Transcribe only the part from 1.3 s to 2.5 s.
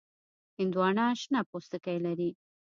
پوستکی لري.